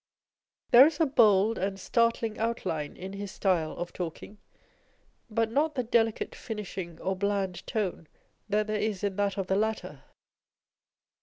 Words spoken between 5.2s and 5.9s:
but not the